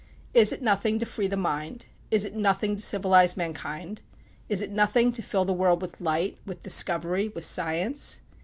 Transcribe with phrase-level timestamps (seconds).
[0.33, 1.85] Is it nothing to free the mind?
[2.09, 4.01] Is it nothing to civilize mankind?
[4.49, 8.19] Is it nothing to fill the world with light, with discovery, with science?